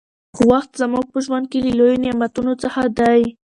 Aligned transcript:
وخت 0.49 0.71
زموږ 0.81 1.05
په 1.13 1.19
ژوند 1.25 1.45
کې 1.51 1.59
له 1.65 1.71
لويو 1.77 2.01
نعمتونو 2.03 2.51
څخه 2.63 2.81
دى. 2.99 3.21